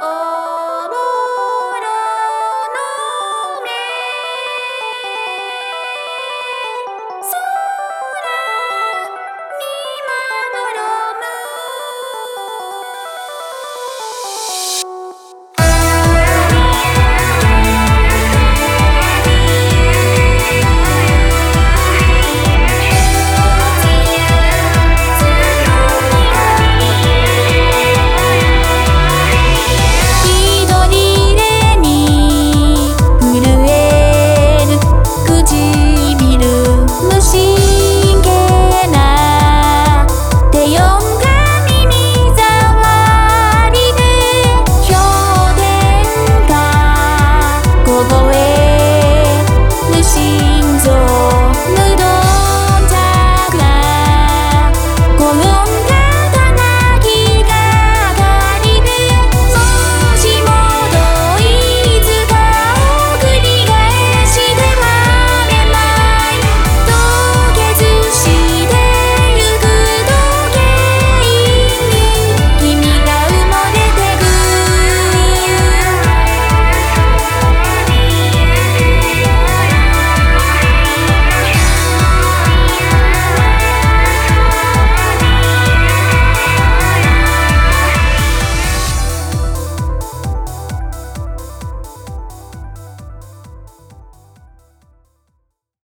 oh. 0.00 0.47